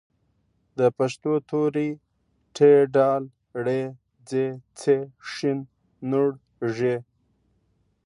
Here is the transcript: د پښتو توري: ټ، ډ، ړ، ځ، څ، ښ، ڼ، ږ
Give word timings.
د 0.77 0.79
پښتو 0.97 1.33
توري: 1.49 1.89
ټ، 2.55 2.57
ډ، 2.93 2.97
ړ، 3.65 3.67
ځ، 4.29 4.31
څ، 4.79 4.81
ښ، 5.31 5.35
ڼ، 6.09 6.31
ږ 6.75 6.79